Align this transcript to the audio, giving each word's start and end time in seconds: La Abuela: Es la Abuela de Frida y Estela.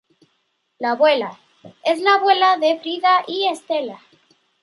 La 0.79 0.93
Abuela: 0.93 1.37
Es 1.85 1.99
la 2.01 2.15
Abuela 2.15 2.57
de 2.57 2.79
Frida 2.79 3.23
y 3.27 3.45
Estela. 3.47 3.99